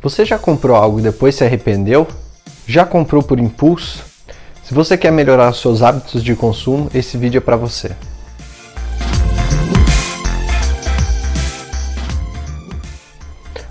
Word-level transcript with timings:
Você 0.00 0.24
já 0.24 0.38
comprou 0.38 0.76
algo 0.76 1.00
e 1.00 1.02
depois 1.02 1.34
se 1.34 1.42
arrependeu? 1.42 2.06
Já 2.68 2.86
comprou 2.86 3.20
por 3.20 3.40
impulso? 3.40 4.04
Se 4.62 4.72
você 4.72 4.96
quer 4.96 5.10
melhorar 5.10 5.52
seus 5.52 5.82
hábitos 5.82 6.22
de 6.22 6.36
consumo, 6.36 6.88
esse 6.94 7.18
vídeo 7.18 7.38
é 7.38 7.40
para 7.40 7.56
você. 7.56 7.90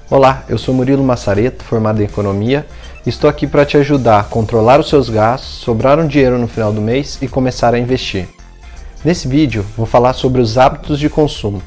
Olá, 0.10 0.44
eu 0.50 0.58
sou 0.58 0.74
Murilo 0.74 1.02
Massareto, 1.02 1.64
formado 1.64 2.02
em 2.02 2.06
Economia, 2.06 2.68
e 3.06 3.10
estou 3.10 3.30
aqui 3.30 3.48
para 3.48 3.66
te 3.66 3.78
ajudar 3.78 4.20
a 4.20 4.24
controlar 4.26 4.82
os 4.82 4.90
seus 4.90 5.10
gastos, 5.10 5.60
sobrar 5.60 5.98
um 5.98 6.08
dinheiro 6.08 6.38
no 6.38 6.48
final 6.48 6.74
do 6.74 6.82
mês 6.82 7.18
e 7.22 7.28
começar 7.30 7.74
a 7.74 7.80
investir. 7.80 8.28
Nesse 9.04 9.30
vídeo, 9.30 9.66
vou 9.78 9.86
falar 9.86 10.12
sobre 10.12 10.42
os 10.42 10.58
hábitos 10.58 11.00
de 11.00 11.10
consumo, 11.10 11.64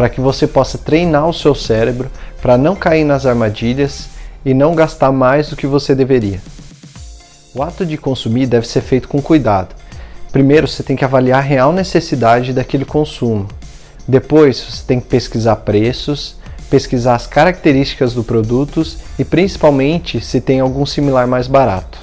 para 0.00 0.08
que 0.08 0.18
você 0.18 0.46
possa 0.46 0.78
treinar 0.78 1.28
o 1.28 1.34
seu 1.34 1.54
cérebro 1.54 2.10
para 2.40 2.56
não 2.56 2.74
cair 2.74 3.04
nas 3.04 3.26
armadilhas 3.26 4.08
e 4.42 4.54
não 4.54 4.74
gastar 4.74 5.12
mais 5.12 5.50
do 5.50 5.56
que 5.56 5.66
você 5.66 5.94
deveria. 5.94 6.40
O 7.54 7.62
ato 7.62 7.84
de 7.84 7.98
consumir 7.98 8.46
deve 8.46 8.66
ser 8.66 8.80
feito 8.80 9.06
com 9.06 9.20
cuidado. 9.20 9.74
Primeiro, 10.32 10.66
você 10.66 10.82
tem 10.82 10.96
que 10.96 11.04
avaliar 11.04 11.40
a 11.40 11.42
real 11.42 11.70
necessidade 11.70 12.54
daquele 12.54 12.86
consumo. 12.86 13.46
Depois, 14.08 14.58
você 14.58 14.82
tem 14.86 15.00
que 15.00 15.06
pesquisar 15.06 15.56
preços, 15.56 16.36
pesquisar 16.70 17.14
as 17.14 17.26
características 17.26 18.14
do 18.14 18.24
produto 18.24 18.82
e 19.18 19.24
principalmente 19.24 20.18
se 20.22 20.40
tem 20.40 20.60
algum 20.60 20.86
similar 20.86 21.26
mais 21.26 21.46
barato. 21.46 21.98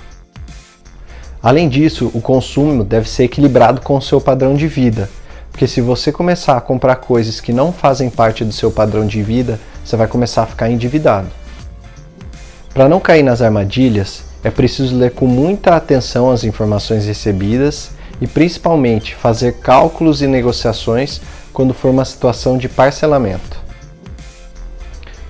Além 1.42 1.68
disso, 1.68 2.12
o 2.14 2.22
consumo 2.22 2.84
deve 2.84 3.10
ser 3.10 3.24
equilibrado 3.24 3.82
com 3.82 3.98
o 3.98 4.02
seu 4.04 4.22
padrão 4.22 4.54
de 4.54 4.68
vida, 4.68 5.10
porque 5.58 5.68
se 5.68 5.82
você 5.82 6.12
começar 6.12 6.56
a 6.56 6.62
comprar 6.62 6.98
coisas 6.98 7.42
que 7.42 7.52
não 7.52 7.74
fazem 7.74 8.12
parte 8.12 8.46
do 8.46 8.54
seu 8.54 8.70
padrão 8.70 9.08
de 9.08 9.24
vida, 9.24 9.60
você 9.84 9.96
vai 9.98 10.06
começar 10.06 10.44
a 10.44 10.46
ficar 10.46 10.70
endividado. 10.70 11.30
Para 12.76 12.88
não 12.88 13.00
cair 13.00 13.24
nas 13.24 13.42
armadilhas, 13.42 14.22
é 14.44 14.52
preciso 14.52 14.96
ler 14.96 15.14
com 15.14 15.26
muita 15.26 15.76
atenção 15.76 16.30
as 16.30 16.44
informações 16.44 17.08
recebidas 17.08 17.90
e 18.22 18.28
principalmente 18.28 19.16
fazer 19.16 19.54
cálculos 19.54 20.22
e 20.22 20.28
negociações 20.28 21.22
quando 21.52 21.74
for 21.74 21.90
uma 21.90 22.06
situação 22.06 22.56
de 22.56 22.70
parcelamento. 22.70 23.60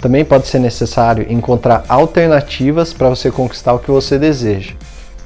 Também 0.01 0.25
pode 0.25 0.47
ser 0.47 0.59
necessário 0.59 1.25
encontrar 1.31 1.85
alternativas 1.87 2.91
para 2.91 3.07
você 3.07 3.31
conquistar 3.31 3.71
o 3.71 3.79
que 3.79 3.89
você 3.89 4.19
deseja. 4.19 4.73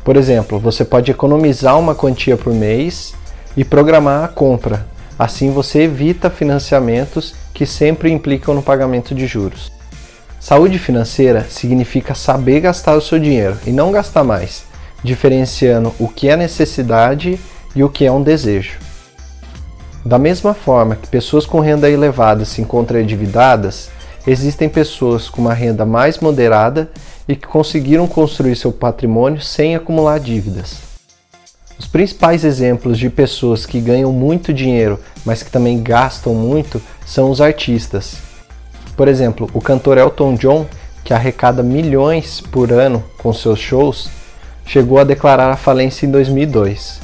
Por 0.04 0.16
exemplo, 0.16 0.60
você 0.60 0.86
pode 0.86 1.10
economizar 1.10 1.80
uma 1.80 1.96
quantia 1.96 2.38
por 2.38 2.54
mês 2.54 3.16
e 3.58 3.64
programar 3.64 4.24
a 4.24 4.28
compra. 4.28 4.92
Assim 5.22 5.52
você 5.52 5.84
evita 5.84 6.32
financiamentos 6.32 7.36
que 7.54 7.64
sempre 7.64 8.10
implicam 8.10 8.56
no 8.56 8.64
pagamento 8.64 9.14
de 9.14 9.28
juros. 9.28 9.72
Saúde 10.40 10.80
financeira 10.80 11.46
significa 11.48 12.16
saber 12.16 12.62
gastar 12.62 12.96
o 12.96 13.02
seu 13.02 13.20
dinheiro 13.20 13.56
e 13.64 13.72
não 13.72 13.92
gastar 13.92 14.24
mais, 14.24 14.64
diferenciando 15.04 15.94
o 16.00 16.08
que 16.08 16.28
é 16.28 16.36
necessidade 16.36 17.40
e 17.76 17.84
o 17.84 17.90
que 17.90 18.04
é 18.04 18.12
um 18.12 18.24
desejo. 18.24 18.80
Da 20.04 20.18
mesma 20.18 20.56
forma 20.56 20.96
que 20.96 21.08
pessoas 21.08 21.46
com 21.46 21.60
renda 21.60 21.88
elevada 21.88 22.44
se 22.44 22.60
encontram 22.60 23.00
endividadas, 23.00 23.92
existem 24.26 24.68
pessoas 24.68 25.30
com 25.30 25.40
uma 25.40 25.54
renda 25.54 25.86
mais 25.86 26.18
moderada 26.18 26.90
e 27.28 27.36
que 27.36 27.46
conseguiram 27.46 28.08
construir 28.08 28.56
seu 28.56 28.72
patrimônio 28.72 29.40
sem 29.40 29.76
acumular 29.76 30.20
dívidas. 30.20 30.91
Os 31.82 31.88
principais 31.88 32.46
exemplos 32.46 33.00
de 33.00 33.10
pessoas 33.10 33.66
que 33.66 33.82
ganham 33.82 34.14
muito 34.14 34.54
dinheiro, 34.54 35.00
mas 35.26 35.42
que 35.42 35.50
também 35.50 35.82
gastam 35.82 36.32
muito, 36.36 36.80
são 37.08 37.32
os 37.32 37.42
artistas. 37.42 38.18
Por 38.96 39.08
exemplo, 39.08 39.50
o 39.52 39.60
cantor 39.60 39.98
Elton 39.98 40.36
John, 40.36 40.68
que 41.04 41.12
arrecada 41.12 41.64
milhões 41.64 42.40
por 42.40 42.72
ano 42.72 43.04
com 43.18 43.34
seus 43.34 43.58
shows, 43.58 44.12
chegou 44.64 45.00
a 45.00 45.04
declarar 45.04 45.50
a 45.50 45.58
falência 45.58 46.06
em 46.06 46.12
2002. 46.12 47.00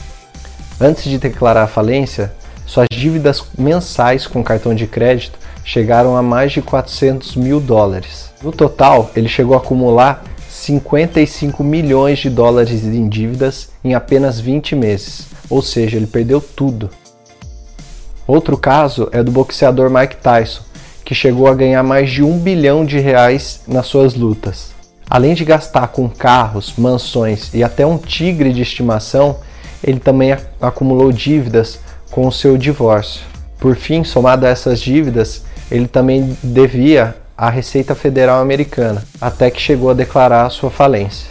Antes 0.79 1.05
de 1.05 1.17
declarar 1.17 1.63
a 1.63 1.67
falência, 1.67 2.31
suas 2.63 2.85
dívidas 2.91 3.43
mensais 3.57 4.27
com 4.27 4.43
cartão 4.43 4.75
de 4.75 4.85
crédito 4.85 5.39
chegaram 5.65 6.15
a 6.15 6.21
mais 6.21 6.51
de 6.51 6.61
400 6.61 7.35
mil 7.35 7.59
dólares. 7.59 8.31
No 8.43 8.51
total, 8.51 9.09
ele 9.15 9.27
chegou 9.27 9.55
a 9.55 9.57
acumular 9.57 10.23
55 10.57 11.63
milhões 11.63 12.19
de 12.19 12.29
dólares 12.29 12.83
em 12.83 13.07
dívidas 13.07 13.69
em 13.83 13.93
apenas 13.93 14.39
20 14.39 14.75
meses, 14.75 15.27
ou 15.49 15.61
seja, 15.61 15.97
ele 15.97 16.07
perdeu 16.07 16.41
tudo. 16.41 16.89
Outro 18.25 18.57
caso 18.57 19.07
é 19.11 19.23
do 19.23 19.31
boxeador 19.31 19.89
Mike 19.89 20.17
Tyson, 20.17 20.63
que 21.05 21.13
chegou 21.13 21.47
a 21.47 21.53
ganhar 21.53 21.83
mais 21.83 22.09
de 22.09 22.23
um 22.23 22.37
bilhão 22.39 22.85
de 22.85 22.99
reais 22.99 23.61
nas 23.67 23.85
suas 23.85 24.15
lutas. 24.15 24.71
Além 25.09 25.35
de 25.35 25.45
gastar 25.45 25.87
com 25.89 26.09
carros, 26.09 26.73
mansões 26.77 27.53
e 27.53 27.63
até 27.63 27.85
um 27.85 27.97
tigre 27.97 28.51
de 28.51 28.63
estimação, 28.63 29.37
ele 29.83 29.99
também 29.99 30.35
acumulou 30.59 31.11
dívidas 31.11 31.79
com 32.11 32.27
o 32.27 32.31
seu 32.31 32.57
divórcio. 32.57 33.21
Por 33.59 33.75
fim, 33.75 34.03
somado 34.03 34.45
a 34.45 34.49
essas 34.49 34.81
dívidas, 34.81 35.45
ele 35.71 35.87
também 35.87 36.35
devia 36.43 37.15
à 37.37 37.49
Receita 37.49 37.93
Federal 37.93 38.41
Americana, 38.41 39.03
até 39.21 39.51
que 39.51 39.61
chegou 39.61 39.89
a 39.91 39.93
declarar 39.93 40.49
sua 40.49 40.71
falência. 40.71 41.29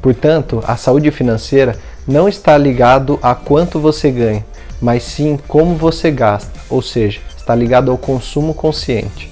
Portanto, 0.00 0.62
a 0.66 0.76
saúde 0.76 1.10
financeira 1.10 1.76
não 2.06 2.28
está 2.28 2.56
ligado 2.56 3.18
a 3.22 3.34
quanto 3.34 3.80
você 3.80 4.10
ganha, 4.10 4.44
mas 4.80 5.02
sim 5.02 5.38
como 5.48 5.76
você 5.76 6.10
gasta, 6.10 6.58
ou 6.68 6.82
seja, 6.82 7.20
está 7.36 7.54
ligado 7.54 7.90
ao 7.90 7.98
consumo 7.98 8.54
consciente. 8.54 9.30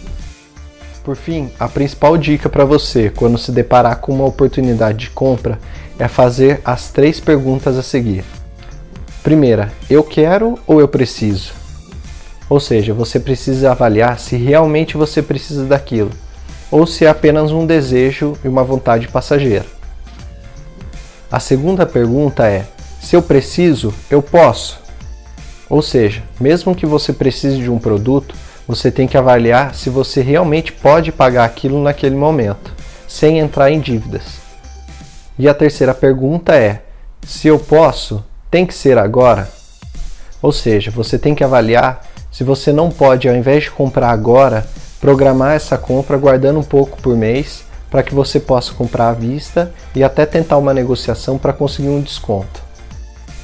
Por 1.05 1.17
fim, 1.17 1.51
a 1.59 1.67
principal 1.67 2.17
dica 2.17 2.49
para 2.49 2.65
você 2.65 3.11
quando 3.11 3.39
se 3.39 3.51
deparar 3.51 3.97
com 3.97 4.13
uma 4.13 4.27
oportunidade 4.27 4.99
de 4.99 5.11
compra 5.11 5.59
é 5.99 6.07
fazer 6.09 6.61
as 6.65 6.91
três 6.91 7.19
perguntas 7.19 7.77
a 7.77 7.83
seguir. 7.83 8.25
Primeira, 9.23 9.73
eu 9.89 10.03
quero 10.03 10.59
ou 10.67 10.81
eu 10.81 10.89
preciso? 10.89 11.60
Ou 12.51 12.61
seja, 12.61 12.93
você 12.93 13.19
precisa 13.19 13.71
avaliar 13.71 14.19
se 14.19 14.37
realmente 14.37 14.97
você 14.97 15.23
precisa 15.23 15.65
daquilo 15.65 16.11
ou 16.71 16.87
se 16.87 17.05
é 17.05 17.09
apenas 17.09 17.51
um 17.51 17.67
desejo 17.67 18.37
e 18.45 18.49
uma 18.49 18.63
vontade 18.63 19.09
passageira. 19.09 19.67
A 21.31 21.41
segunda 21.41 21.85
pergunta 21.85 22.47
é: 22.47 22.67
se 23.01 23.17
eu 23.17 23.23
preciso, 23.23 23.93
eu 24.11 24.23
posso? 24.23 24.81
Ou 25.69 25.83
seja, 25.83 26.23
mesmo 26.41 26.75
que 26.75 26.87
você 26.87 27.13
precise 27.13 27.59
de 27.59 27.71
um 27.71 27.79
produto, 27.79 28.35
você 28.67 28.91
tem 28.91 29.07
que 29.07 29.17
avaliar 29.17 29.75
se 29.75 29.91
você 29.91 30.21
realmente 30.21 30.73
pode 30.73 31.13
pagar 31.13 31.45
aquilo 31.45 31.83
naquele 31.83 32.17
momento, 32.17 32.73
sem 33.07 33.39
entrar 33.39 33.71
em 33.71 33.81
dívidas. 33.81 34.41
E 35.39 35.49
a 35.49 35.55
terceira 35.55 35.95
pergunta 35.95 36.55
é: 36.55 36.83
se 37.27 37.49
eu 37.49 37.59
posso, 37.59 38.25
tem 38.51 38.67
que 38.67 38.75
ser 38.75 38.99
agora? 38.99 39.49
Ou 40.43 40.53
seja, 40.53 40.91
você 40.91 41.19
tem 41.19 41.35
que 41.35 41.45
avaliar 41.45 42.10
se 42.31 42.45
você 42.45 42.73
não 42.73 42.91
pode, 42.91 43.29
ao 43.29 43.35
invés 43.35 43.65
de 43.65 43.71
comprar 43.71 44.11
agora, 44.11 44.67
programar 45.01 45.55
essa 45.55 45.77
compra 45.77 46.17
guardando 46.17 46.61
um 46.61 46.65
pouco 46.65 47.01
por 47.01 47.17
mês 47.17 47.65
para 47.91 48.03
que 48.03 48.15
você 48.15 48.39
possa 48.39 48.73
comprar 48.73 49.09
à 49.09 49.13
vista 49.13 49.73
e 49.95 50.05
até 50.05 50.25
tentar 50.25 50.57
uma 50.59 50.73
negociação 50.73 51.37
para 51.37 51.53
conseguir 51.53 51.89
um 51.89 52.01
desconto. 52.01 52.63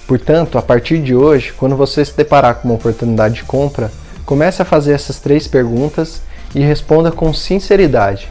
Portanto, 0.06 0.56
a 0.56 0.62
partir 0.62 1.00
de 1.00 1.16
hoje, 1.16 1.52
quando 1.52 1.74
você 1.74 2.04
se 2.04 2.16
deparar 2.16 2.56
com 2.56 2.68
uma 2.68 2.76
oportunidade 2.76 3.34
de 3.34 3.44
compra, 3.44 3.90
comece 4.24 4.62
a 4.62 4.64
fazer 4.64 4.92
essas 4.92 5.18
três 5.18 5.48
perguntas 5.48 6.22
e 6.54 6.60
responda 6.60 7.10
com 7.10 7.34
sinceridade. 7.34 8.28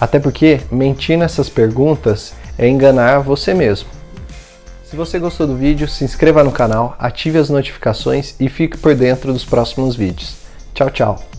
Até 0.00 0.20
porque 0.20 0.60
mentir 0.70 1.18
nessas 1.18 1.48
perguntas 1.48 2.32
é 2.56 2.68
enganar 2.68 3.18
você 3.18 3.52
mesmo. 3.52 3.97
Se 4.88 4.96
você 4.96 5.18
gostou 5.18 5.46
do 5.46 5.54
vídeo, 5.54 5.86
se 5.86 6.02
inscreva 6.02 6.42
no 6.42 6.50
canal, 6.50 6.96
ative 6.98 7.36
as 7.36 7.50
notificações 7.50 8.34
e 8.40 8.48
fique 8.48 8.78
por 8.78 8.94
dentro 8.94 9.34
dos 9.34 9.44
próximos 9.44 9.94
vídeos. 9.94 10.36
Tchau, 10.72 10.90
tchau! 10.90 11.37